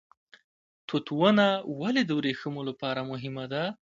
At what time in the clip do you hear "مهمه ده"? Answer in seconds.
3.11-3.63